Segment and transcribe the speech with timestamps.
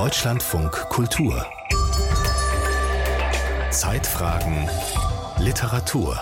[0.00, 1.44] Deutschlandfunk Kultur
[3.70, 4.66] Zeitfragen
[5.38, 6.18] Literatur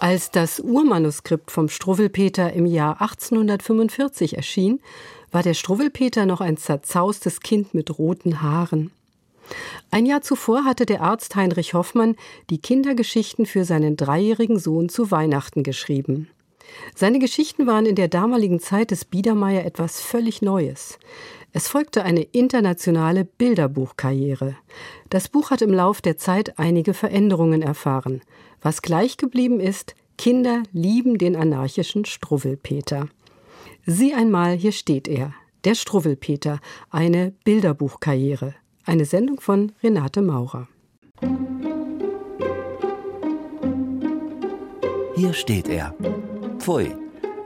[0.00, 4.80] als das Urmanuskript vom Struwwelpeter im Jahr 1845 erschien,
[5.30, 8.90] war der Struwwelpeter noch ein zerzaustes Kind mit roten Haaren.
[9.92, 12.16] Ein Jahr zuvor hatte der Arzt Heinrich Hoffmann
[12.50, 16.28] die Kindergeschichten für seinen dreijährigen Sohn zu Weihnachten geschrieben.
[16.96, 20.98] Seine Geschichten waren in der damaligen Zeit des Biedermeier etwas völlig Neues.
[21.56, 24.56] Es folgte eine internationale Bilderbuchkarriere.
[25.08, 28.22] Das Buch hat im Lauf der Zeit einige Veränderungen erfahren.
[28.60, 33.06] Was gleich geblieben ist, Kinder lieben den anarchischen Struwwelpeter.
[33.86, 36.58] Sieh einmal, hier steht er, der Struwwelpeter,
[36.90, 38.56] eine Bilderbuchkarriere.
[38.84, 40.66] Eine Sendung von Renate Maurer.
[45.14, 45.94] Hier steht er.
[46.58, 46.96] Pfui,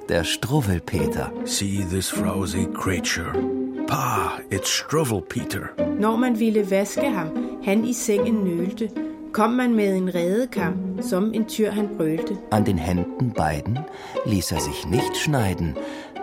[0.08, 1.30] der Struwwelpeter.
[1.44, 3.57] See this frowsy creature.
[3.87, 5.73] Pa, it's Struwwelpeter.
[5.99, 7.27] Når man ville vaske ham,
[7.63, 8.89] han i sengen nølte,
[9.33, 12.37] kom man med en redekam, som en tyr han brølte.
[12.51, 13.79] An den Händen beiden
[14.25, 15.75] ließ er sich nicht schneiden,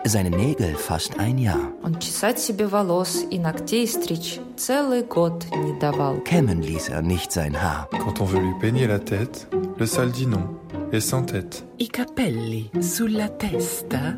[0.05, 1.73] seine Nägel fast ein Jahr.
[1.83, 6.20] Он чесать себе волос и ногтей стричь целый год не давал.
[6.25, 7.89] Kämmen ließ er nicht sein Haar.
[7.91, 9.48] Quand on veut lui peigner la tête,
[9.79, 10.48] le sale dit non,
[10.93, 11.65] et sans tête.
[11.79, 14.17] I capelli sulla testa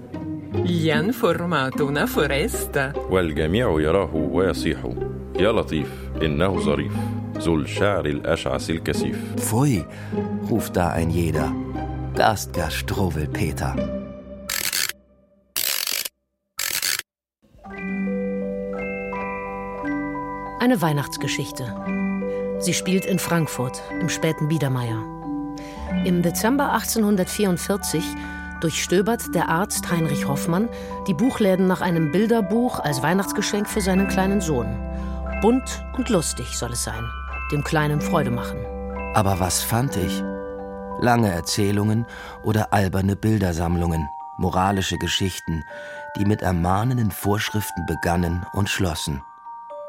[0.65, 2.93] gli han formato una foresta.
[3.11, 4.79] والجميع يراه ويصيح
[5.39, 5.89] يا لطيف
[6.23, 6.93] إنه ظريف
[7.39, 9.85] ذو الشعر الأشعث الكثيف Pfui,
[10.51, 11.53] ruft da ein jeder.
[12.15, 13.75] Garstger Struwwelpeter.
[20.61, 21.65] Eine Weihnachtsgeschichte.
[22.61, 25.03] Sie spielt in Frankfurt im späten Biedermeier.
[26.05, 28.05] Im Dezember 1844
[28.62, 30.70] durchstöbert der Arzt Heinrich Hoffmann
[31.08, 34.80] die Buchläden nach einem Bilderbuch als Weihnachtsgeschenk für seinen kleinen Sohn.
[35.42, 37.04] Bunt und lustig soll es sein,
[37.52, 38.58] dem Kleinen Freude machen.
[39.14, 40.24] Aber was fand ich?
[41.00, 42.06] Lange Erzählungen
[42.44, 45.64] oder alberne Bildersammlungen, moralische Geschichten,
[46.18, 49.22] die mit ermahnenden Vorschriften begannen und schlossen.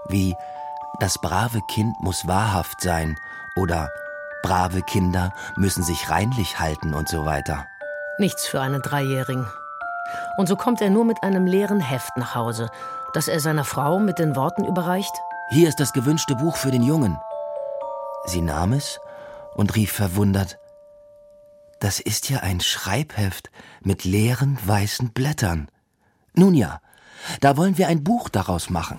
[0.09, 0.35] Wie
[1.00, 3.19] das brave Kind muss wahrhaft sein
[3.56, 3.91] oder
[4.43, 7.67] brave Kinder müssen sich reinlich halten und so weiter.
[8.19, 9.47] Nichts für einen Dreijährigen.
[10.39, 12.69] Und so kommt er nur mit einem leeren Heft nach Hause,
[13.12, 15.12] das er seiner Frau mit den Worten überreicht:
[15.51, 17.17] Hier ist das gewünschte Buch für den Jungen.
[18.27, 18.99] Sie nahm es
[19.55, 20.59] und rief verwundert:
[21.79, 23.51] Das ist ja ein Schreibheft
[23.83, 25.69] mit leeren weißen Blättern.
[26.35, 26.81] Nun ja,
[27.41, 28.99] da wollen wir ein Buch daraus machen.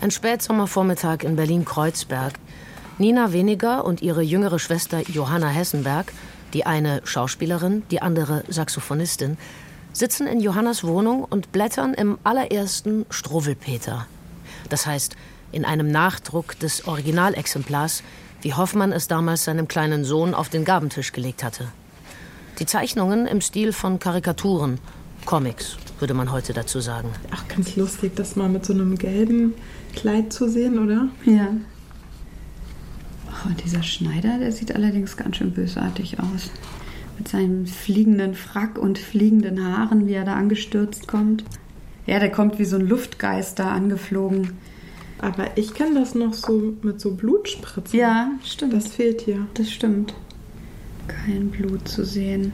[0.00, 2.34] Ein Spätsommervormittag in Berlin-Kreuzberg.
[2.98, 6.12] Nina Weniger und ihre jüngere Schwester Johanna Hessenberg,
[6.52, 9.38] die eine Schauspielerin, die andere Saxophonistin,
[9.92, 14.08] sitzen in Johannas Wohnung und blättern im allerersten Struwwelpeter.
[14.68, 15.14] Das heißt,
[15.52, 18.02] in einem Nachdruck des Originalexemplars,
[18.42, 21.68] wie Hoffmann es damals seinem kleinen Sohn auf den Gabentisch gelegt hatte.
[22.58, 24.80] Die Zeichnungen im Stil von Karikaturen,
[25.24, 27.10] Comics, würde man heute dazu sagen.
[27.30, 29.54] Ach, ganz lustig, das mal mit so einem gelben
[29.94, 31.08] Kleid zu sehen, oder?
[31.24, 31.48] Ja.
[33.44, 36.50] Oh, und dieser Schneider, der sieht allerdings ganz schön bösartig aus.
[37.18, 41.44] Mit seinem fliegenden Frack und fliegenden Haaren, wie er da angestürzt kommt.
[42.06, 44.52] Ja, der kommt wie so ein Luftgeist da angeflogen.
[45.20, 47.98] Aber ich kenne das noch so mit so Blutspritzen.
[47.98, 48.72] Ja, stimmt.
[48.72, 49.46] Das fehlt hier.
[49.54, 50.14] Das stimmt.
[51.08, 52.52] Kein Blut zu sehen.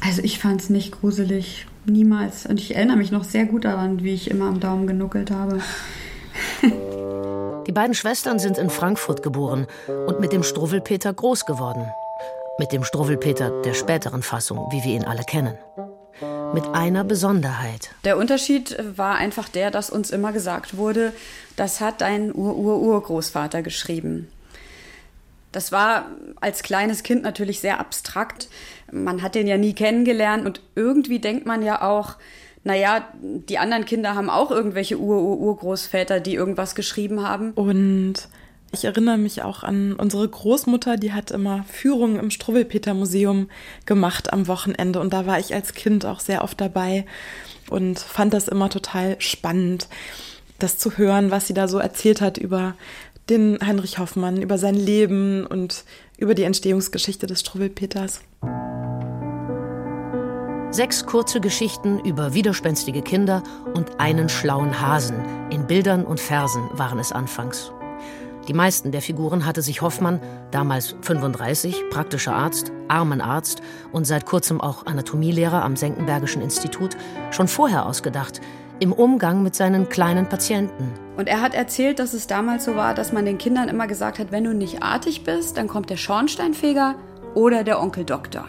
[0.00, 1.66] Also ich fand es nicht gruselig.
[1.86, 2.46] Niemals.
[2.46, 5.60] Und ich erinnere mich noch sehr gut daran, wie ich immer am Daumen genuckelt habe.
[7.66, 9.66] Die beiden Schwestern sind in Frankfurt geboren
[10.06, 11.90] und mit dem Struwwelpeter groß geworden.
[12.58, 15.56] Mit dem Struwwelpeter der späteren Fassung, wie wir ihn alle kennen.
[16.52, 17.90] Mit einer Besonderheit.
[18.04, 21.12] Der Unterschied war einfach der, dass uns immer gesagt wurde,
[21.56, 24.28] das hat ein Ur-Ur-Urgroßvater geschrieben.
[25.50, 26.06] Das war
[26.40, 28.48] als kleines Kind natürlich sehr abstrakt.
[28.92, 32.16] Man hat den ja nie kennengelernt und irgendwie denkt man ja auch,
[32.64, 37.52] naja, die anderen Kinder haben auch irgendwelche Ur-Ur-Urgroßväter, die irgendwas geschrieben haben.
[37.52, 38.28] Und
[38.72, 43.48] ich erinnere mich auch an unsere Großmutter, die hat immer Führungen im Struwwelpeter-Museum
[43.86, 47.06] gemacht am Wochenende und da war ich als Kind auch sehr oft dabei
[47.70, 49.88] und fand das immer total spannend,
[50.58, 52.74] das zu hören, was sie da so erzählt hat über
[53.30, 55.84] den Heinrich Hoffmann, über sein Leben und
[56.18, 58.22] über die Entstehungsgeschichte des Struwwelpeters.
[60.74, 63.44] Sechs kurze Geschichten über widerspenstige Kinder
[63.74, 65.14] und einen schlauen Hasen.
[65.48, 67.70] In Bildern und Versen waren es anfangs.
[68.48, 73.62] Die meisten der Figuren hatte sich Hoffmann, damals 35, praktischer Arzt, Armenarzt
[73.92, 76.96] und seit kurzem auch Anatomielehrer am Senckenbergischen Institut,
[77.30, 78.40] schon vorher ausgedacht,
[78.80, 80.92] im Umgang mit seinen kleinen Patienten.
[81.16, 84.18] Und er hat erzählt, dass es damals so war, dass man den Kindern immer gesagt
[84.18, 86.96] hat, wenn du nicht artig bist, dann kommt der Schornsteinfeger
[87.36, 88.48] oder der Onkel Doktor.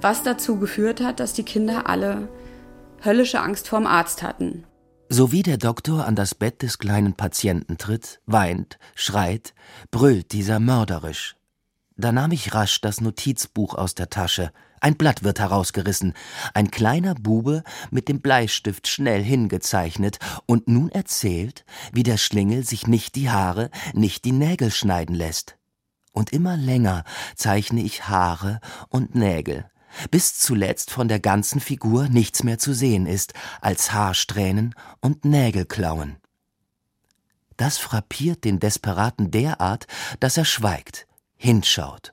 [0.00, 2.28] Was dazu geführt hat, dass die Kinder alle
[3.04, 4.64] höllische Angst vorm Arzt hatten.
[5.08, 9.54] So wie der Doktor an das Bett des kleinen Patienten tritt, weint, schreit,
[9.90, 11.36] brüllt dieser mörderisch.
[11.96, 14.52] Da nahm ich rasch das Notizbuch aus der Tasche.
[14.80, 16.12] Ein Blatt wird herausgerissen,
[16.52, 22.86] ein kleiner Bube mit dem Bleistift schnell hingezeichnet und nun erzählt, wie der Schlingel sich
[22.86, 25.56] nicht die Haare, nicht die Nägel schneiden lässt.
[26.12, 27.04] Und immer länger
[27.34, 29.66] zeichne ich Haare und Nägel,
[30.10, 36.16] bis zuletzt von der ganzen Figur nichts mehr zu sehen ist als Haarsträhnen und Nägelklauen.
[37.56, 39.86] Das frappiert den Desperaten derart,
[40.20, 41.06] dass er schweigt,
[41.36, 42.12] hinschaut.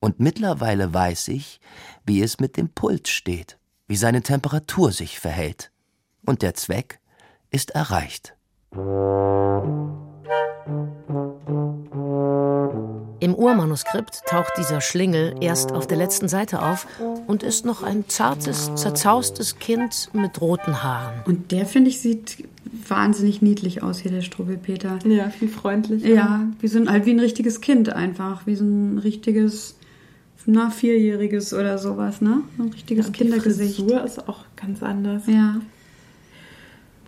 [0.00, 1.60] Und mittlerweile weiß ich,
[2.04, 5.70] wie es mit dem Puls steht, wie seine Temperatur sich verhält.
[6.24, 7.00] Und der Zweck
[7.50, 8.36] ist erreicht.
[13.18, 16.86] Im Urmanuskript taucht dieser Schlingel erst auf der letzten Seite auf
[17.26, 21.22] und ist noch ein zartes, zerzaustes Kind mit roten Haaren.
[21.24, 22.46] Und der, finde ich, sieht
[22.88, 24.98] wahnsinnig niedlich aus hier, der Struwwelpeter.
[25.06, 26.08] Ja, viel freundlicher.
[26.08, 29.76] Ja, wie so ein, halt wie ein richtiges Kind einfach, wie so ein richtiges,
[30.44, 32.42] na, vierjähriges oder sowas, ne?
[32.56, 33.78] So ein richtiges ja, Kindergesicht.
[33.78, 35.22] Die Frisur ist auch ganz anders.
[35.26, 35.56] Ja.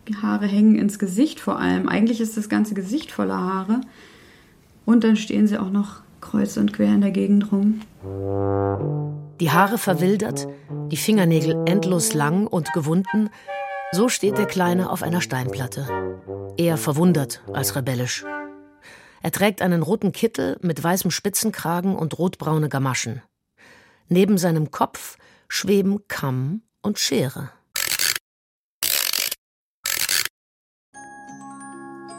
[0.09, 1.89] Die Haare hängen ins Gesicht vor allem.
[1.89, 3.83] Eigentlich ist das ganze Gesicht voller Haare.
[4.89, 7.83] Und dann stehen sie auch noch kreuz und quer in der Gegend rum.
[9.39, 10.49] Die Haare verwildert,
[10.91, 13.29] die Fingernägel endlos lang und gewunden,
[13.93, 15.87] so steht der Kleine auf einer Steinplatte.
[16.57, 18.25] Eher verwundert als rebellisch.
[19.21, 23.21] Er trägt einen roten Kittel mit weißem Spitzenkragen und rotbraune Gamaschen.
[24.09, 25.19] Neben seinem Kopf
[25.49, 27.51] schweben Kamm und Schere.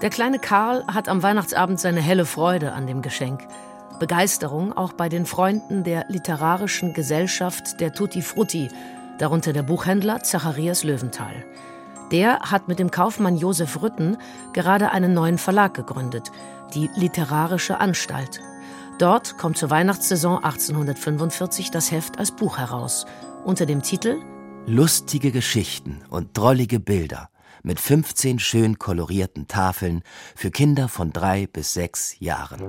[0.02, 3.46] Der kleine Karl hat am Weihnachtsabend seine helle Freude an dem Geschenk.
[4.00, 8.70] Begeisterung auch bei den Freunden der literarischen Gesellschaft der Tutti Frutti,
[9.18, 11.44] darunter der Buchhändler Zacharias Löwenthal.
[12.14, 14.18] Der hat mit dem Kaufmann Josef Rütten
[14.54, 16.32] gerade einen neuen Verlag gegründet,
[16.74, 18.40] die Literarische Anstalt.
[19.00, 23.06] Dort kommt zur Weihnachtssaison 1845 das Heft als Buch heraus,
[23.44, 24.22] unter dem Titel
[24.66, 27.29] Lustige Geschichten und drollige Bilder
[27.64, 30.04] mit 15 schön kolorierten Tafeln
[30.36, 32.62] für Kinder von drei bis sechs Jahren.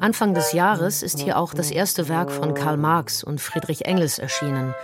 [0.00, 4.18] Anfang des Jahres ist hier auch das erste Werk von Karl Marx und Friedrich Engels
[4.18, 4.74] erschienen.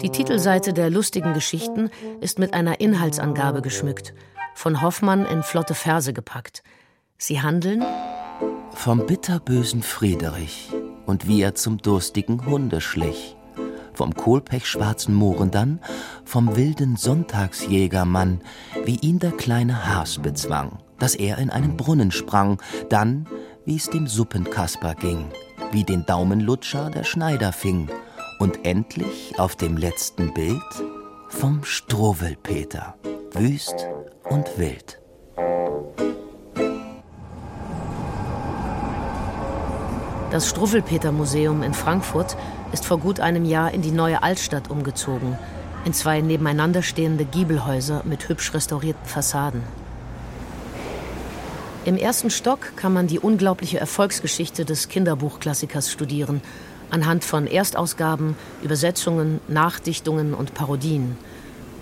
[0.00, 1.90] Die Titelseite der lustigen Geschichten
[2.20, 4.14] ist mit einer Inhaltsangabe geschmückt,
[4.54, 6.62] von Hoffmann in flotte Verse gepackt.
[7.18, 7.84] Sie handeln
[8.74, 10.70] vom bitterbösen Friedrich
[11.06, 13.35] und wie er zum durstigen Hunde schlich
[13.96, 15.80] vom kohlpechschwarzen Mohrendann,
[16.24, 18.40] vom wilden Sonntagsjägermann,
[18.84, 23.26] wie ihn der kleine Haas bezwang, dass er in einen Brunnen sprang, dann,
[23.64, 25.26] wie's dem Suppenkasper ging,
[25.72, 27.88] wie den Daumenlutscher der Schneider fing,
[28.38, 30.62] und endlich auf dem letzten Bild
[31.28, 32.94] vom Struwwelpeter,
[33.32, 33.88] wüst
[34.24, 35.00] und wild.
[40.30, 42.36] Das Struwwelpeter-Museum in Frankfurt
[42.72, 45.38] ist vor gut einem Jahr in die neue Altstadt umgezogen,
[45.84, 49.62] in zwei nebeneinander stehende Giebelhäuser mit hübsch restaurierten Fassaden.
[51.84, 56.40] Im ersten Stock kann man die unglaubliche Erfolgsgeschichte des Kinderbuchklassikers studieren,
[56.90, 61.16] anhand von Erstausgaben, Übersetzungen, Nachdichtungen und Parodien.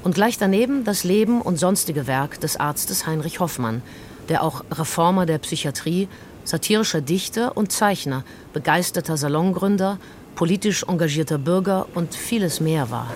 [0.03, 3.81] Und gleich daneben das Leben und sonstige Werk des Arztes Heinrich Hoffmann,
[4.29, 6.09] der auch Reformer der Psychiatrie,
[6.45, 9.99] satirischer Dichter und Zeichner, begeisterter Salongründer
[10.35, 13.15] politisch engagierter Bürger und vieles mehr war.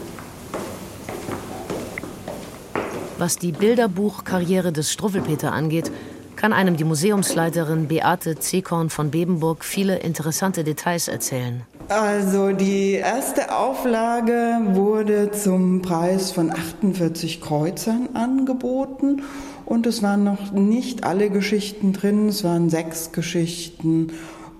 [3.19, 5.91] Was die Bilderbuchkarriere des Struwwelpeter angeht,
[6.37, 11.63] kann einem die Museumsleiterin Beate Zekorn von Bebenburg viele interessante Details erzählen.
[11.89, 19.23] Also die erste Auflage wurde zum Preis von 48 Kreuzern angeboten
[19.65, 24.13] und es waren noch nicht alle Geschichten drin, es waren sechs Geschichten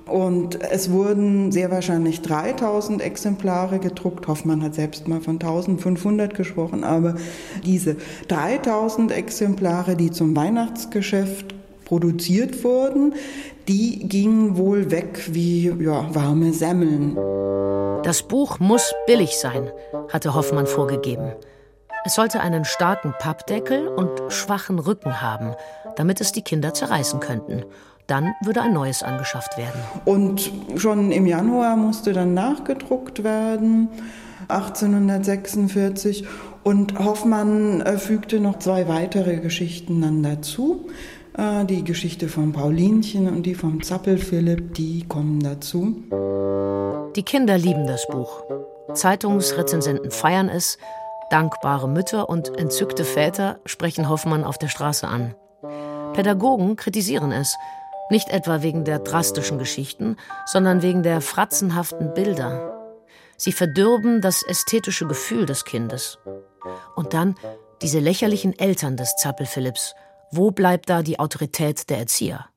[0.09, 4.27] und es wurden sehr wahrscheinlich 3000 Exemplare gedruckt.
[4.29, 7.15] Hoffmann hat selbst mal von 1500 gesprochen, aber
[7.65, 7.97] diese
[8.29, 13.15] 3000 Exemplare, die zum Weihnachtsgeschäft produziert wurden,
[13.67, 17.17] die gingen wohl weg wie ja, warme Semmeln.
[18.03, 19.71] Das Buch muss billig sein,
[20.13, 21.33] hatte Hoffmann vorgegeben.
[22.05, 25.55] Es sollte einen starken Pappdeckel und schwachen Rücken haben,
[25.97, 27.65] damit es die Kinder zerreißen könnten.
[28.09, 29.81] Dann würde ein neues angeschafft werden.
[30.07, 33.89] Und schon im Januar musste dann nachgedruckt werden,
[34.49, 36.27] 1846.
[36.65, 40.89] Und Hoffmann äh, fügte noch zwei weitere Geschichten dann dazu.
[41.37, 46.03] Äh, die Geschichte von Paulinchen und die vom Zappel-Philipp, die kommen dazu.
[47.15, 48.43] Die Kinder lieben das Buch.
[48.95, 50.79] Zeitungsrezensenten feiern es,
[51.31, 55.35] dankbare Mütter und entzückte Väter sprechen Hoffmann auf der Straße an.
[56.15, 57.55] Pädagogen kritisieren es,
[58.11, 62.75] nicht etwa wegen der drastischen Geschichten, sondern wegen der fratzenhaften Bilder.
[63.37, 66.19] Sie verdürben das ästhetische Gefühl des Kindes.
[66.97, 67.37] Und dann
[67.83, 69.95] diese lächerlichen Eltern des Zappel-Philipps.
[70.31, 72.49] Wo bleibt da die Autorität der Erzieher?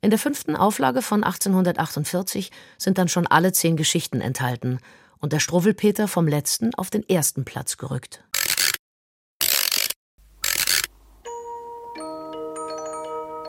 [0.00, 4.78] In der fünften Auflage von 1848 sind dann schon alle zehn Geschichten enthalten
[5.18, 8.22] und der Struwwelpeter vom letzten auf den ersten Platz gerückt.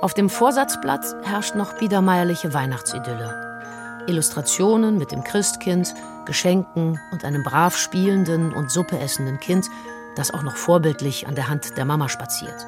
[0.01, 4.03] Auf dem Vorsatzblatt herrscht noch biedermeierliche Weihnachtsidylle.
[4.07, 5.93] Illustrationen mit dem Christkind,
[6.25, 9.67] Geschenken und einem brav spielenden und Suppe essenden Kind,
[10.15, 12.65] das auch noch vorbildlich an der Hand der Mama spaziert.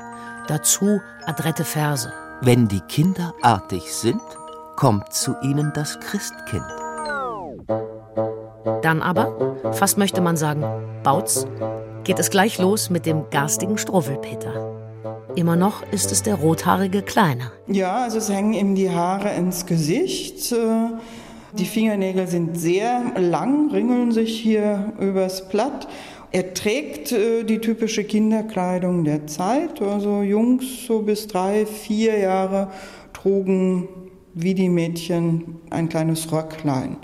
[0.48, 2.12] Dazu adrette Verse.
[2.42, 4.22] Wenn die Kinder artig sind,
[4.76, 6.66] kommt zu ihnen das Christkind.
[8.82, 10.66] Dann aber, fast möchte man sagen,
[11.04, 11.46] Bautz,
[12.04, 14.71] geht es gleich los mit dem garstigen Struwwelpeter.
[15.36, 17.52] Immer noch ist es der rothaarige Kleine.
[17.68, 20.52] Ja, also es hängen ihm die Haare ins Gesicht.
[20.52, 20.90] Äh,
[21.54, 25.88] die Fingernägel sind sehr lang, ringeln sich hier übers Blatt.
[26.32, 29.82] Er trägt äh, die typische Kinderkleidung der Zeit.
[29.82, 32.70] Also Jungs so bis drei, vier Jahre
[33.14, 33.88] trugen
[34.34, 36.98] wie die Mädchen ein kleines Röcklein.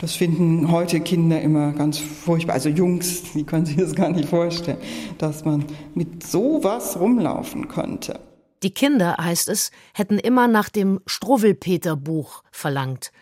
[0.00, 2.54] Das finden heute Kinder immer ganz furchtbar.
[2.54, 4.78] Also Jungs, die können sich das gar nicht vorstellen,
[5.18, 5.64] dass man
[5.94, 8.20] mit sowas rumlaufen könnte.
[8.62, 13.12] Die Kinder, heißt es, hätten immer nach dem Struwwelpeter-Buch verlangt,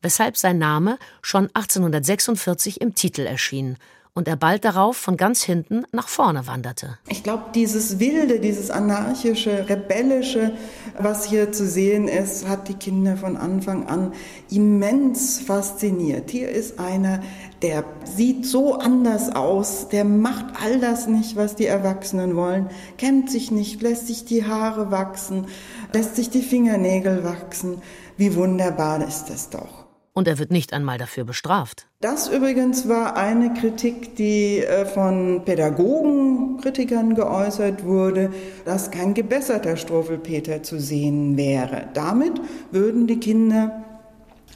[0.00, 3.76] weshalb sein Name schon 1846 im Titel erschien
[4.14, 6.98] und er bald darauf von ganz hinten nach vorne wanderte.
[7.08, 10.52] Ich glaube, dieses Wilde, dieses anarchische, rebellische,
[10.98, 14.12] was hier zu sehen ist, hat die Kinder von Anfang an
[14.50, 16.30] immens fasziniert.
[16.30, 17.22] Hier ist einer,
[17.62, 23.30] der sieht so anders aus, der macht all das nicht, was die Erwachsenen wollen, kämmt
[23.30, 25.46] sich nicht, lässt sich die Haare wachsen,
[25.92, 27.80] lässt sich die Fingernägel wachsen.
[28.18, 29.81] Wie wunderbar ist das doch.
[30.14, 31.86] Und er wird nicht einmal dafür bestraft.
[32.00, 38.30] Das übrigens war eine Kritik, die äh, von Pädagogen, Kritikern geäußert wurde,
[38.66, 41.88] dass kein gebesserter Strophelpeter zu sehen wäre.
[41.94, 42.40] Damit
[42.70, 43.84] würden die Kinder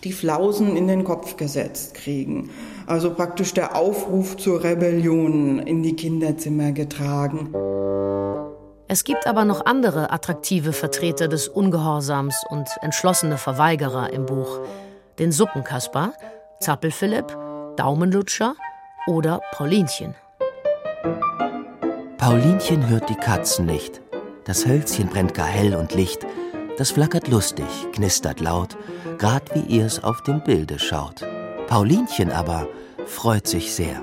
[0.04, 2.50] die Flausen in den Kopf gesetzt kriegen.
[2.86, 7.54] Also praktisch der Aufruf zur Rebellion in die Kinderzimmer getragen.
[8.88, 14.60] Es gibt aber noch andere attraktive Vertreter des Ungehorsams und entschlossene Verweigerer im Buch
[15.18, 16.12] den Suppenkasper,
[16.60, 17.36] Zappelphilipp,
[17.76, 18.54] Daumenlutscher
[19.06, 20.14] oder Paulinchen.
[22.18, 24.00] Paulinchen hört die Katzen nicht.
[24.44, 26.26] Das Hölzchen brennt gar hell und licht.
[26.78, 28.76] Das flackert lustig, knistert laut,
[29.18, 31.24] grad wie ihr's auf dem Bilde schaut.
[31.66, 32.66] Paulinchen aber
[33.06, 34.02] freut sich sehr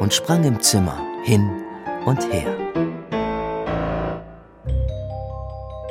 [0.00, 1.64] und sprang im Zimmer hin
[2.06, 2.54] und her.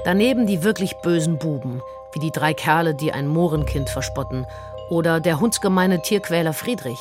[0.05, 1.81] Daneben die wirklich bösen Buben,
[2.13, 4.45] wie die drei Kerle, die ein Mohrenkind verspotten,
[4.89, 6.99] oder der hundsgemeine Tierquäler Friedrich,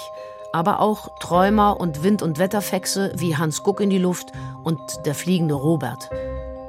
[0.53, 5.15] aber auch Träumer und Wind- und Wetterfexe wie Hans Guck in die Luft und der
[5.15, 6.11] fliegende Robert.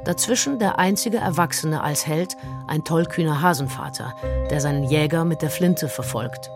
[0.05, 2.35] Dazwischen der einzige Erwachsene als Held,
[2.67, 4.13] ein tollkühner Hasenvater,
[4.49, 6.49] der seinen Jäger mit der Flinte verfolgt.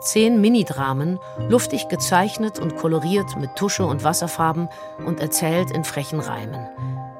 [0.00, 1.18] Zehn Minidramen,
[1.48, 4.68] luftig gezeichnet und koloriert mit Tusche und Wasserfarben
[5.04, 6.68] und erzählt in frechen Reimen.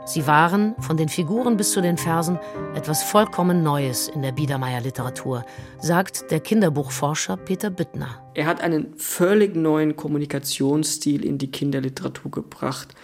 [0.08, 2.38] Sie waren, von den Figuren bis zu den Versen,
[2.74, 5.44] etwas vollkommen Neues in der Biedermeier-Literatur,
[5.82, 8.22] sagt der Kinderbuchforscher Peter Büttner.
[8.32, 12.94] Er hat einen völlig neuen Kommunikationsstil in die Kinderliteratur gebracht.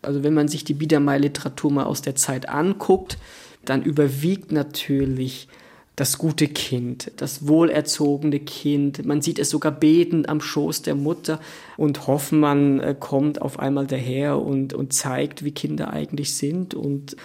[0.00, 3.18] Also wenn man sich die Biedermeier-Literatur mal aus der Zeit anguckt,
[3.66, 5.48] dann überwiegt natürlich
[5.98, 9.04] das gute Kind, das wohlerzogene Kind.
[9.04, 11.40] Man sieht es sogar betend am Schoß der Mutter
[11.76, 17.16] und Hoffmann äh, kommt auf einmal daher und, und zeigt, wie Kinder eigentlich sind und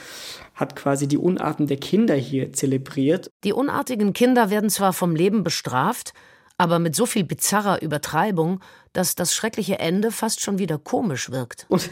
[0.56, 3.30] hat quasi die Unarten der Kinder hier zelebriert.
[3.44, 6.14] Die unartigen Kinder werden zwar vom Leben bestraft,
[6.58, 8.60] aber mit so viel bizarrer Übertreibung,
[8.92, 11.68] dass das schreckliche Ende fast schon wieder komisch wirkt.
[11.70, 11.92] Und,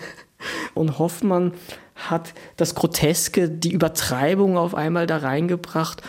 [0.73, 1.53] und Hoffmann
[1.95, 6.01] hat das Groteske, die Übertreibung auf einmal da reingebracht.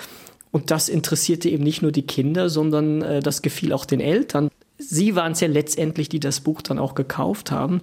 [0.53, 4.51] Und das interessierte eben nicht nur die Kinder, sondern äh, das gefiel auch den Eltern.
[4.79, 7.81] Sie waren es ja letztendlich, die das Buch dann auch gekauft haben.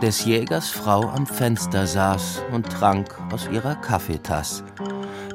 [0.00, 4.64] Des Jägers Frau am Fenster saß und trank aus ihrer Kaffeetass.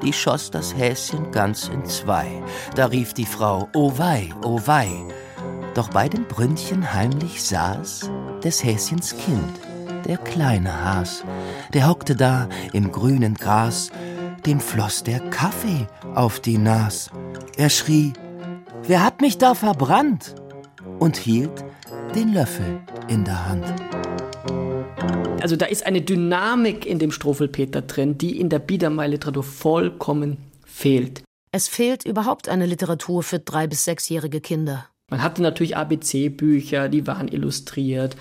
[0.03, 2.27] Die schoss das Häschen ganz in zwei.
[2.75, 4.89] Da rief die Frau, oh wei, oh wei.
[5.75, 8.09] Doch bei dem Brünnchen heimlich saß
[8.43, 9.59] des Häschens Kind,
[10.05, 11.23] der kleine Has,
[11.73, 13.91] der hockte da im grünen Gras,
[14.49, 17.11] dem floss der Kaffee auf die Nas.
[17.55, 18.13] Er schrie,
[18.87, 20.33] wer hat mich da verbrannt?
[20.97, 21.63] und hielt
[22.15, 23.63] den Löffel in der Hand.
[25.41, 31.21] Also da ist eine Dynamik in dem Strophelpeter drin, die in der Biedermeier-Literatur vollkommen fehlt.
[31.51, 34.87] Es fehlt überhaupt eine Literatur für drei- bis sechsjährige Kinder.
[35.09, 38.17] Man hatte natürlich ABC-Bücher, die waren illustriert,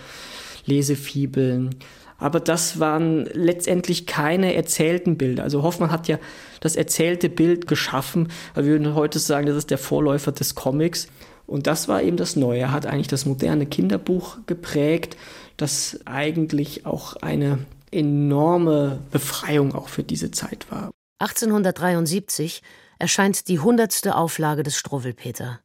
[0.67, 1.75] Lesefibeln.
[2.19, 5.45] Aber das waren letztendlich keine erzählten Bilder.
[5.45, 6.19] Also Hoffmann hat ja
[6.61, 8.29] das erzählte Bild geschaffen.
[8.55, 11.07] Wir würden heute sagen, das ist der Vorläufer des Comics.
[11.47, 12.61] Und das war eben das Neue.
[12.61, 15.17] Er hat eigentlich das moderne Kinderbuch geprägt,
[15.57, 17.61] das eigentlich auch eine
[17.91, 20.91] enorme Befreiung auch für diese Zeit war.
[21.21, 22.63] 1873
[22.99, 25.61] erscheint die hundertste Auflage des Struwwelpeter.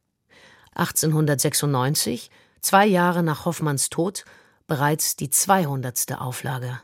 [0.74, 2.30] 1896,
[2.60, 4.24] zwei Jahre nach Hoffmanns Tod,
[4.66, 6.18] bereits die 200.
[6.18, 6.80] Auflage.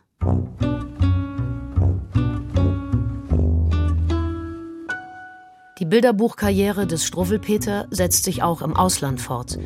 [5.79, 9.59] Die Bilderbuchkarriere des Struwwelpeter setzt sich auch im Ausland fort.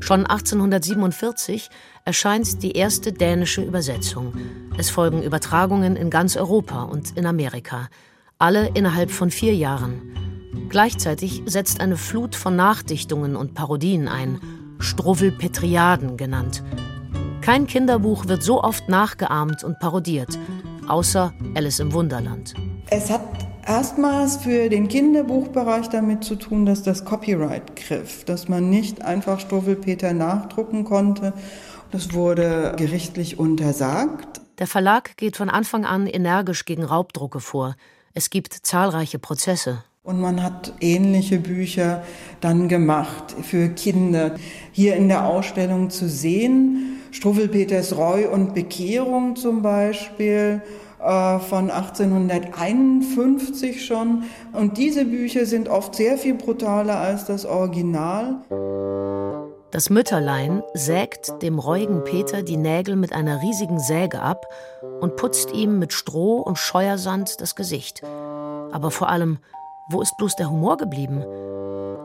[0.00, 1.68] Schon 1847
[2.06, 4.32] erscheint die erste dänische Übersetzung.
[4.78, 7.88] Es folgen Übertragungen in ganz Europa und in Amerika,
[8.38, 10.30] alle innerhalb von vier Jahren.
[10.70, 14.40] Gleichzeitig setzt eine Flut von Nachdichtungen und Parodien ein,
[14.78, 16.62] Struwwelpetriaden genannt.
[17.50, 20.38] Kein Kinderbuch wird so oft nachgeahmt und parodiert,
[20.86, 22.54] außer Alice im Wunderland.
[22.90, 23.22] Es hat
[23.66, 29.40] erstmals für den Kinderbuchbereich damit zu tun, dass das Copyright griff, dass man nicht einfach
[29.40, 31.32] Struwwelpeter nachdrucken konnte.
[31.90, 34.40] Das wurde gerichtlich untersagt.
[34.60, 37.74] Der Verlag geht von Anfang an energisch gegen Raubdrucke vor.
[38.14, 39.82] Es gibt zahlreiche Prozesse.
[40.04, 42.04] Und man hat ähnliche Bücher
[42.40, 44.36] dann gemacht für Kinder.
[44.70, 50.62] Hier in der Ausstellung zu sehen, Struwwelpeters Reu und Bekehrung zum Beispiel
[51.02, 54.24] äh, von 1851 schon.
[54.52, 58.40] Und diese Bücher sind oft sehr viel brutaler als das Original.
[59.70, 64.44] Das Mütterlein sägt dem reuigen Peter die Nägel mit einer riesigen Säge ab
[65.00, 68.02] und putzt ihm mit Stroh und Scheuersand das Gesicht.
[68.72, 69.38] Aber vor allem,
[69.88, 71.24] wo ist bloß der Humor geblieben?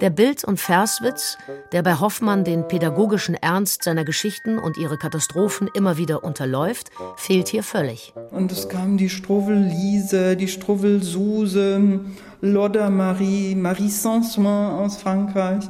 [0.01, 1.37] Der Bild- und Verswitz,
[1.71, 7.47] der bei Hoffmann den pädagogischen Ernst seiner Geschichten und ihre Katastrophen immer wieder unterläuft, fehlt
[7.47, 8.13] hier völlig.
[8.31, 12.01] Und es kamen die Struwwel-Lise, die Struwwel-Suse,
[12.41, 15.63] Lodder Marie, Marie Sansoin aus Frankreich.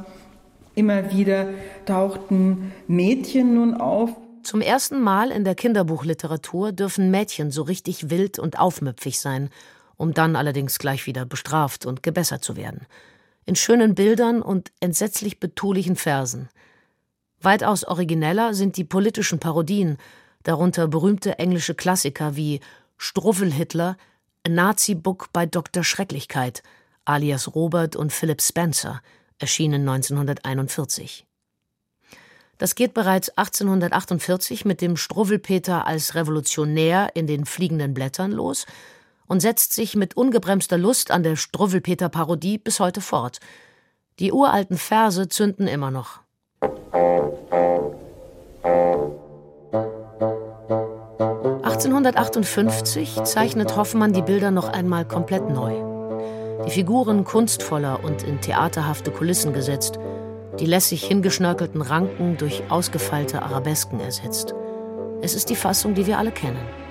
[0.74, 1.46] Immer wieder
[1.86, 4.10] tauchten Mädchen nun auf.
[4.42, 9.50] Zum ersten Mal in der Kinderbuchliteratur dürfen Mädchen so richtig wild und aufmüpfig sein,
[9.96, 12.86] um dann allerdings gleich wieder bestraft und gebessert zu werden
[13.46, 16.48] in schönen Bildern und entsetzlich betulichen Versen.
[17.40, 19.98] Weitaus origineller sind die politischen Parodien,
[20.42, 22.60] darunter berühmte englische Klassiker wie
[22.98, 23.96] Struffel Hitler,
[24.44, 25.84] A Nazi Book bei Dr.
[25.84, 26.62] Schrecklichkeit,
[27.04, 29.00] alias Robert und Philip Spencer,
[29.38, 31.26] erschienen 1941.
[32.58, 38.66] Das geht bereits 1848 mit dem Struwwelpeter als Revolutionär in den fliegenden Blättern los
[39.28, 43.40] und setzt sich mit ungebremster Lust an der Struwwelpeter-Parodie bis heute fort.
[44.18, 46.20] Die uralten Verse zünden immer noch.
[51.62, 55.74] (1858) zeichnet Hoffmann die Bilder noch einmal komplett neu.
[56.64, 59.98] Die Figuren kunstvoller und in theaterhafte Kulissen gesetzt,
[60.58, 64.54] die lässig hingeschnörkelten Ranken durch ausgefeilte Arabesken ersetzt.
[65.20, 66.85] Es ist die Fassung, die wir alle kennen.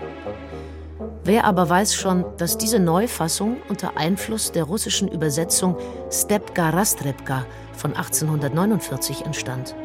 [1.25, 5.75] Wer aber weiß schon, dass diese Neufassung unter Einfluss der russischen Übersetzung
[6.11, 9.75] Stepka Rastrebka von 1849 entstand.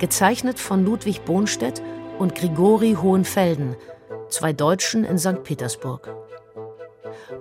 [0.00, 1.80] Gezeichnet von Ludwig Bohnstedt
[2.18, 3.76] und Grigori Hohenfelden,
[4.30, 5.44] zwei Deutschen in St.
[5.44, 6.12] Petersburg.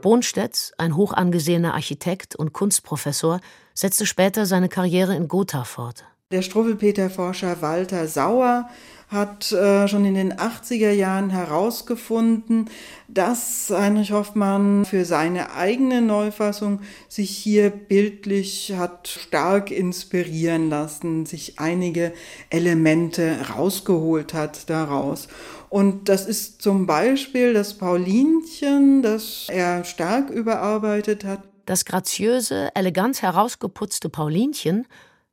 [0.04, 3.40] Bohnstedt, ein hoch angesehener Architekt und Kunstprofessor,
[3.74, 6.04] setzte später seine Karriere in Gotha fort.
[6.30, 8.68] Der Struwwelpeter-Forscher Walter Sauer
[9.08, 12.70] hat äh, schon in den 80er Jahren herausgefunden,
[13.08, 21.60] dass Heinrich Hoffmann für seine eigene Neufassung sich hier bildlich hat stark inspirieren lassen, sich
[21.60, 22.12] einige
[22.50, 25.30] Elemente rausgeholt hat daraus.
[25.70, 31.48] Und das ist zum Beispiel das Paulinchen, das er stark überarbeitet hat.
[31.66, 34.86] Das graziöse, elegant herausgeputzte Paulinchen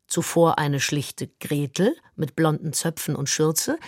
[0.07, 3.79] zuvor eine schlichte Gretel mit blonden Zöpfen und Schürze,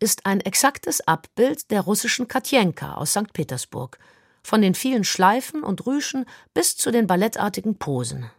[0.00, 3.32] ist ein exaktes Abbild der russischen Katjenka aus St.
[3.32, 3.98] Petersburg,
[4.42, 8.30] von den vielen Schleifen und Rüschen bis zu den ballettartigen Posen.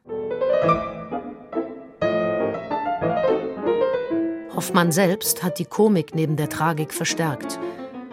[4.54, 7.60] Hoffmann selbst hat die Komik neben der Tragik verstärkt,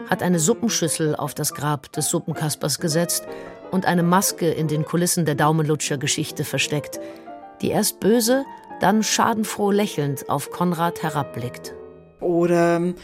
[0.08, 3.26] hat eine Suppenschüssel auf das Grab des Suppenkaspers gesetzt
[3.70, 6.98] und eine Maske in den Kulissen der Daumenlutscher-Geschichte versteckt,
[7.62, 8.44] die erst böse,
[8.80, 11.74] dann schadenfroh lächelnd auf Konrad herabblickt.
[12.20, 12.94] Oder ähm,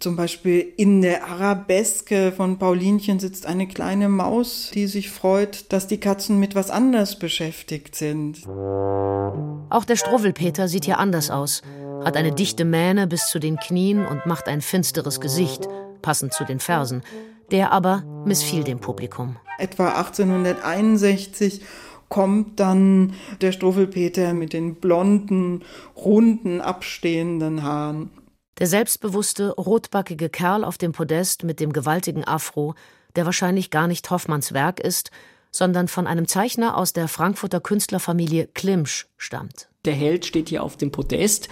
[0.00, 5.86] zum Beispiel in der Arabeske von Paulinchen sitzt eine kleine Maus, die sich freut, dass
[5.86, 8.46] die Katzen mit was anders beschäftigt sind.
[8.46, 11.62] Auch der Struwwelpeter sieht hier anders aus,
[12.04, 15.68] hat eine dichte Mähne bis zu den Knien und macht ein finsteres Gesicht,
[16.02, 17.02] passend zu den Versen.
[17.50, 19.36] Der aber missfiel dem Publikum.
[19.58, 21.62] Etwa 1861
[22.08, 25.62] kommt dann der Struffelpeter mit den blonden,
[25.96, 28.10] runden, abstehenden Haaren.
[28.58, 32.74] Der selbstbewusste, rotbackige Kerl auf dem Podest mit dem gewaltigen Afro,
[33.14, 35.10] der wahrscheinlich gar nicht Hoffmanns Werk ist,
[35.50, 39.68] sondern von einem Zeichner aus der Frankfurter Künstlerfamilie Klimsch stammt.
[39.84, 41.48] Der Held steht hier auf dem Podest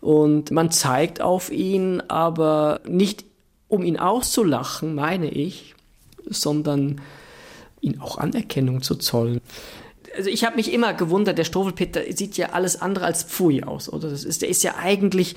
[0.00, 3.24] und man zeigt auf ihn, aber nicht
[3.68, 5.74] um ihn auszulachen, meine ich,
[6.26, 7.00] sondern
[7.80, 9.40] ihn auch Anerkennung zu zollen.
[10.16, 13.90] Also ich habe mich immer gewundert, der Stofelpeter sieht ja alles andere als Pfui aus,
[13.90, 14.10] oder?
[14.10, 15.36] Das ist, der ist ja eigentlich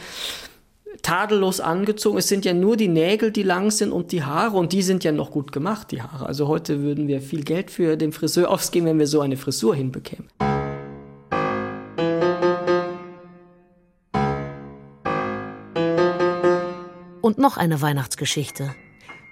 [1.02, 2.18] tadellos angezogen.
[2.18, 5.04] Es sind ja nur die Nägel, die lang sind und die Haare und die sind
[5.04, 6.26] ja noch gut gemacht, die Haare.
[6.26, 9.76] Also heute würden wir viel Geld für den Friseur ausgeben, wenn wir so eine Frisur
[9.76, 10.30] hinbekämen.
[17.22, 18.76] Und noch eine Weihnachtsgeschichte.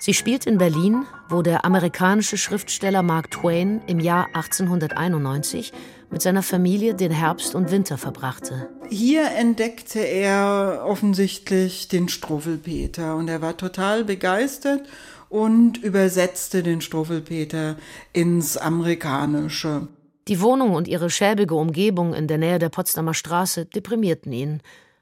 [0.05, 5.71] Sie spielt in Berlin, wo der amerikanische Schriftsteller Mark Twain im Jahr 1891
[6.09, 8.67] mit seiner Familie den Herbst und Winter verbrachte.
[8.89, 14.81] Hier entdeckte er offensichtlich den Struffelpeter und er war total begeistert
[15.29, 17.77] und übersetzte den Struffelpeter
[18.11, 19.87] ins Amerikanische.
[20.27, 24.61] Die Wohnung und ihre schäbige Umgebung in der Nähe der Potsdamer Straße deprimierten ihn.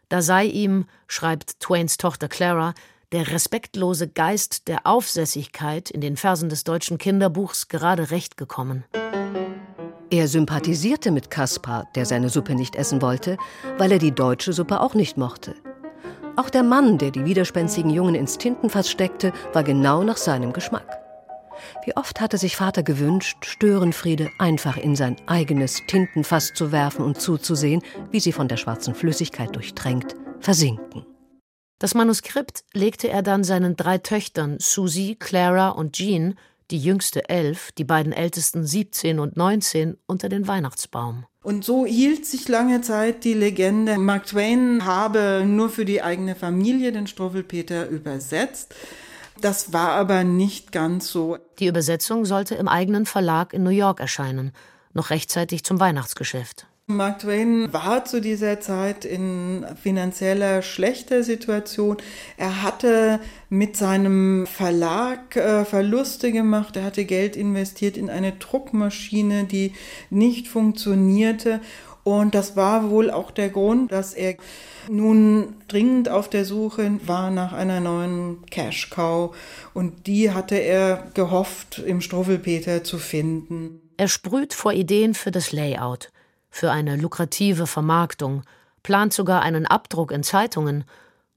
[0.09, 2.75] Da sei ihm, schreibt Twains Tochter Clara,
[3.11, 8.85] der respektlose Geist der Aufsässigkeit in den Versen des deutschen Kinderbuchs gerade recht gekommen.
[10.09, 13.37] Er sympathisierte mit Kaspar, der seine Suppe nicht essen wollte,
[13.77, 15.55] weil er die deutsche Suppe auch nicht mochte.
[16.35, 20.99] Auch der Mann, der die widerspenstigen Jungen ins Tintenfass steckte, war genau nach seinem Geschmack.
[21.85, 27.21] Wie oft hatte sich Vater gewünscht, Störenfriede einfach in sein eigenes Tintenfass zu werfen und
[27.21, 31.05] zuzusehen, wie sie von der schwarzen Flüssigkeit durchtränkt versinken.
[31.81, 36.35] Das Manuskript legte er dann seinen drei Töchtern Susie, Clara und Jean,
[36.69, 41.25] die jüngste elf, die beiden ältesten 17 und 19, unter den Weihnachtsbaum.
[41.41, 46.35] Und so hielt sich lange Zeit die Legende, Mark Twain habe nur für die eigene
[46.35, 48.75] Familie den Struffelpeter übersetzt.
[49.41, 51.39] Das war aber nicht ganz so.
[51.57, 54.51] Die Übersetzung sollte im eigenen Verlag in New York erscheinen,
[54.93, 56.67] noch rechtzeitig zum Weihnachtsgeschäft.
[56.95, 61.97] Mark Twain war zu dieser Zeit in finanzieller schlechter Situation.
[62.37, 66.75] Er hatte mit seinem Verlag äh, Verluste gemacht.
[66.77, 69.73] Er hatte Geld investiert in eine Druckmaschine, die
[70.09, 71.59] nicht funktionierte.
[72.03, 74.35] Und das war wohl auch der Grund, dass er
[74.89, 79.35] nun dringend auf der Suche war nach einer neuen Cash Cow.
[79.73, 83.81] Und die hatte er gehofft, im Struffelpeter zu finden.
[83.97, 86.11] Er sprüht vor Ideen für das Layout
[86.51, 88.43] für eine lukrative Vermarktung,
[88.83, 90.83] plant sogar einen Abdruck in Zeitungen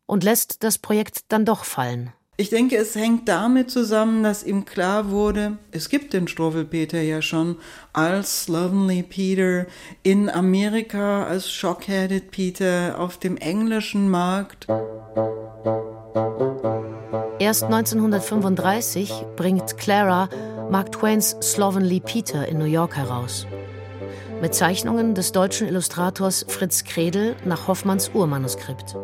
[0.07, 2.13] und lässt das Projekt dann doch fallen.
[2.37, 7.23] Ich denke, es hängt damit zusammen, dass ihm klar wurde, es gibt den Stroffelpeter ja
[7.23, 7.59] schon
[7.93, 9.67] als Slovenly Peter
[10.03, 14.67] in Amerika, als Shockheaded Peter auf dem englischen Markt.
[17.39, 20.29] Erst 1935 bringt Clara
[20.71, 23.47] Mark Twains Slovenly Peter in New York heraus
[24.45, 28.95] mit Zeichnungen des deutschen Illustrators Fritz Kredel nach Hoffmanns Urmanuskript.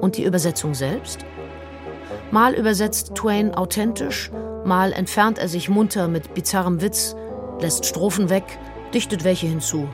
[0.00, 1.24] Und die Übersetzung selbst?
[2.32, 4.32] Mal übersetzt Twain authentisch,
[4.64, 7.14] mal entfernt er sich munter mit bizarrem Witz,
[7.60, 8.58] lässt Strophen weg,
[8.92, 9.88] dichtet welche hinzu.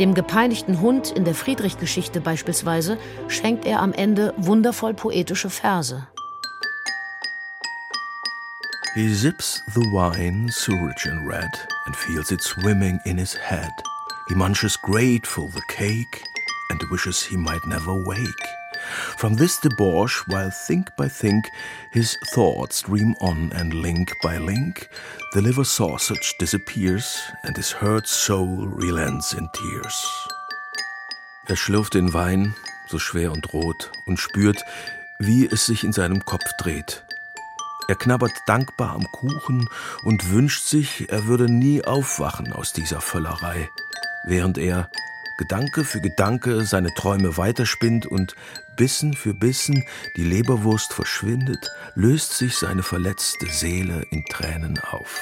[0.00, 6.08] Dem gepeinigten Hund in der Friedrich-Geschichte beispielsweise schenkt er am Ende wundervoll poetische Verse.
[8.94, 11.50] He zips the wine, sewerage and red,
[11.86, 13.70] and feels it swimming in his head.
[14.28, 16.24] He munches grateful the cake,
[16.70, 18.46] and wishes he might never wake.
[19.16, 21.44] From this debauch, while think by think,
[21.92, 24.88] his thoughts dream on, and link by link,
[25.34, 30.28] the liver sausage disappears, and his hurt soul relents in tears.
[31.48, 32.56] Er schlürft den Wein,
[32.88, 34.60] so schwer und rot, und spürt,
[35.20, 37.04] wie es sich in seinem Kopf dreht.
[37.90, 39.68] Er knabbert dankbar am Kuchen
[40.04, 43.68] und wünscht sich, er würde nie aufwachen aus dieser Völlerei,
[44.24, 44.88] während er,
[45.38, 48.36] Gedanke für Gedanke seine Träume weiterspinnt und
[48.76, 49.84] Bissen für Bissen
[50.16, 55.20] die Leberwurst verschwindet, löst sich seine verletzte Seele in Tränen auf.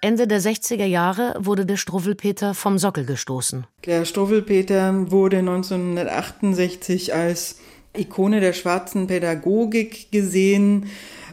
[0.00, 3.66] Ende der 60er Jahre wurde der Struwwelpeter vom Sockel gestoßen.
[3.84, 7.56] Der Struwwelpeter wurde 1968 als
[7.96, 10.86] Ikone der schwarzen Pädagogik gesehen.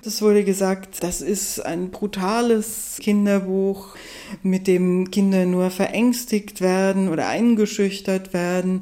[0.03, 3.95] Es wurde gesagt, das ist ein brutales Kinderbuch,
[4.41, 8.81] mit dem Kinder nur verängstigt werden oder eingeschüchtert werden.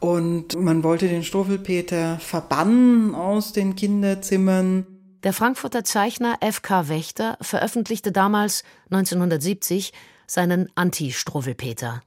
[0.00, 4.86] Und man wollte den Struwwelpeter verbannen aus den Kinderzimmern.
[5.22, 6.88] Der Frankfurter Zeichner F.K.
[6.88, 9.92] Wächter veröffentlichte damals 1970
[10.26, 12.02] seinen Anti-Struwwelpeter,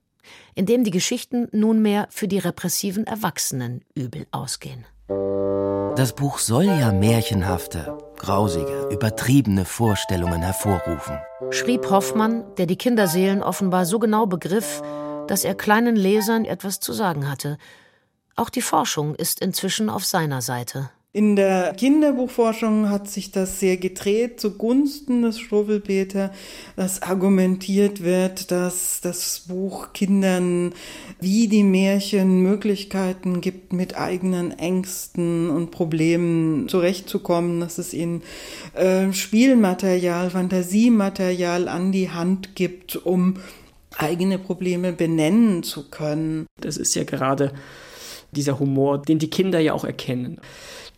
[0.56, 4.86] in dem die Geschichten nunmehr für die repressiven Erwachsenen übel ausgehen.
[5.08, 11.20] Das Buch soll ja märchenhafte, grausige, übertriebene Vorstellungen hervorrufen.
[11.52, 14.82] Schrieb Hoffmann, der die Kinderseelen offenbar so genau begriff,
[15.28, 17.58] dass er kleinen Lesern etwas zu sagen hatte.
[18.36, 20.90] Auch die Forschung ist inzwischen auf seiner Seite.
[21.16, 26.34] In der Kinderbuchforschung hat sich das sehr gedreht zugunsten des Struwwelpeter,
[26.76, 30.74] dass argumentiert wird, dass das Buch Kindern
[31.22, 38.22] wie die Märchen Möglichkeiten gibt, mit eigenen Ängsten und Problemen zurechtzukommen, dass es ihnen
[38.74, 43.36] äh, Spielmaterial, Fantasiematerial an die Hand gibt, um
[43.98, 46.46] eigene Probleme benennen zu können.
[46.60, 47.54] Das ist ja gerade
[48.36, 50.40] dieser Humor, den die Kinder ja auch erkennen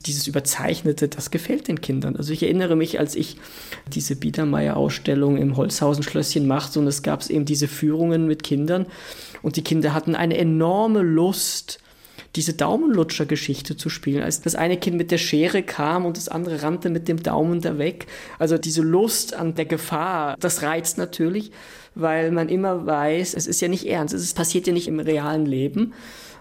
[0.06, 2.15] dieses Überzeichnete, das gefällt den Kindern.
[2.15, 3.38] Also ich erinnere mich, als ich
[3.93, 8.86] diese Biedermeier-Ausstellung im Holzhausen-Schlösschen machte und es gab eben diese Führungen mit Kindern
[9.41, 11.80] und die Kinder hatten eine enorme Lust,
[12.36, 14.21] diese Daumenlutscher-Geschichte zu spielen.
[14.21, 17.62] Als das eine Kind mit der Schere kam und das andere rannte mit dem Daumen
[17.62, 18.06] da weg.
[18.38, 21.52] Also diese Lust an der Gefahr, das reizt natürlich,
[21.95, 25.47] weil man immer weiß, es ist ja nicht ernst, es passiert ja nicht im realen
[25.47, 25.93] Leben.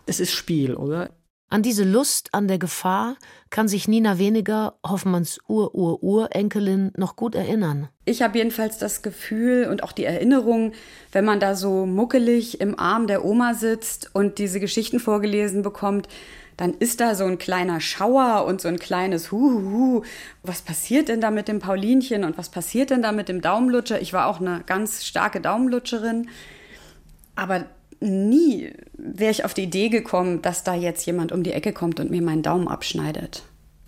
[0.06, 1.10] Es ist Spiel, oder?
[1.48, 3.16] An diese Lust an der Gefahr
[3.50, 7.88] kann sich Nina Weniger, Hoffmanns Ur-Ur-Urenkelin, noch gut erinnern.
[8.04, 10.72] Ich habe jedenfalls das Gefühl und auch die Erinnerung,
[11.12, 16.08] wenn man da so muckelig im Arm der Oma sitzt und diese Geschichten vorgelesen bekommt,
[16.56, 20.02] dann ist da so ein kleiner Schauer und so ein kleines Huhuhu.
[20.42, 24.00] Was passiert denn da mit dem Paulinchen und was passiert denn da mit dem Daumenlutscher?
[24.00, 26.28] Ich war auch eine ganz starke Daumenlutscherin.
[27.36, 27.66] Aber
[28.00, 32.00] nie wäre ich auf die Idee gekommen, dass da jetzt jemand um die Ecke kommt
[32.00, 33.42] und mir meinen Daumen abschneidet.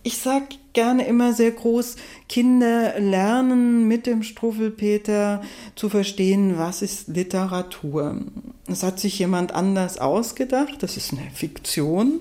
[0.04, 1.96] Ich sag gerne immer sehr groß,
[2.28, 5.42] Kinder lernen mit dem Struffelpeter
[5.74, 8.20] zu verstehen, was ist Literatur.
[8.68, 12.20] Es hat sich jemand anders ausgedacht, das ist eine Fiktion.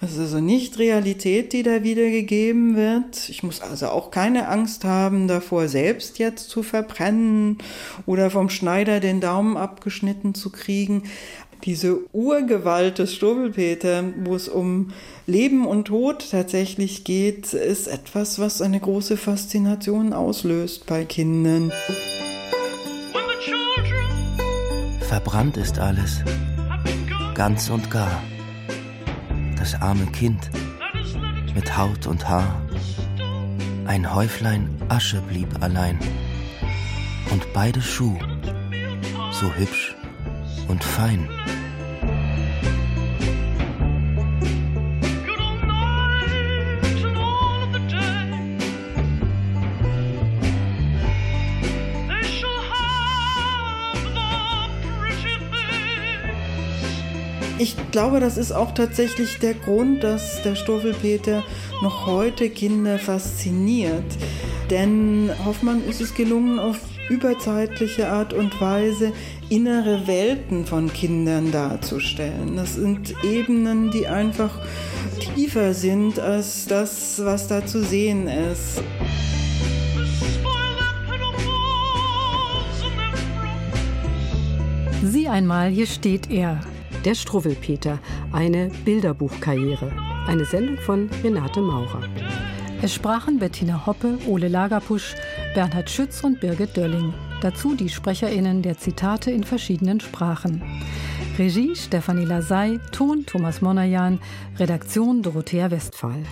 [0.00, 3.28] Das ist also nicht Realität, die da wiedergegeben wird.
[3.28, 7.58] Ich muss also auch keine Angst haben, davor selbst jetzt zu verbrennen
[8.04, 11.04] oder vom Schneider den Daumen abgeschnitten zu kriegen.
[11.64, 14.92] Diese Urgewalt des Struwwelpeter, wo es um
[15.26, 21.72] Leben und Tod tatsächlich geht, ist etwas, was eine große Faszination auslöst bei Kindern.
[25.00, 26.22] Verbrannt ist alles,
[27.34, 28.22] ganz und gar
[29.66, 30.48] das arme Kind
[31.52, 32.62] mit Haut und Haar.
[33.86, 35.98] Ein Häuflein Asche blieb allein
[37.32, 38.16] und beide Schuh,
[39.32, 39.96] so hübsch
[40.68, 41.28] und fein.
[57.58, 61.42] Ich glaube, das ist auch tatsächlich der Grund, dass der Stoffelpeter
[61.82, 64.04] noch heute Kinder fasziniert.
[64.68, 69.12] Denn Hoffmann ist es gelungen, auf überzeitliche Art und Weise
[69.48, 72.56] innere Welten von Kindern darzustellen.
[72.56, 74.60] Das sind Ebenen, die einfach
[75.34, 78.82] tiefer sind als das, was da zu sehen ist.
[85.04, 86.60] Sieh einmal, hier steht er,
[87.06, 88.00] der Struwwelpeter,
[88.32, 89.92] eine Bilderbuchkarriere.
[90.26, 92.02] Eine Sendung von Renate Maurer.
[92.82, 95.14] Es sprachen Bettina Hoppe, Ole Lagerpusch,
[95.54, 97.14] Bernhard Schütz und Birgit Dölling.
[97.40, 100.60] Dazu die SprecherInnen der Zitate in verschiedenen Sprachen.
[101.38, 104.18] Regie Stefanie Lasey, Ton Thomas Monajan,
[104.58, 106.24] Redaktion Dorothea Westphal.